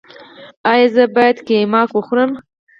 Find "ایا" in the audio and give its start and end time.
0.71-0.87